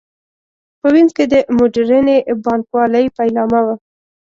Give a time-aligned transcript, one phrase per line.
[0.79, 3.75] په وینز کې د موډرنې بانک والۍ پیلامه وه.